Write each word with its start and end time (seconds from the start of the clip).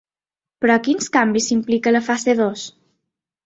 Però 0.65 0.77
quins 0.87 1.11
canvis 1.19 1.51
implica 1.59 1.95
la 1.97 2.05
fase 2.11 2.39
dos? 2.43 2.69